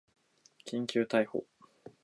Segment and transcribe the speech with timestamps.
[0.65, 1.45] 緊急逮捕